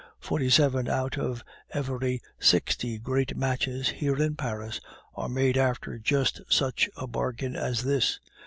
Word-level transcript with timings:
Forty 0.19 0.49
seven 0.49 0.87
out 0.89 1.19
of 1.19 1.43
every 1.69 2.23
sixty 2.39 2.97
great 2.97 3.37
matches 3.37 3.89
here 3.89 4.15
in 4.15 4.35
Paris 4.35 4.81
are 5.13 5.29
made 5.29 5.57
after 5.57 5.99
just 5.99 6.41
such 6.49 6.89
a 6.97 7.05
bargain 7.05 7.55
as 7.55 7.83
this. 7.83 8.19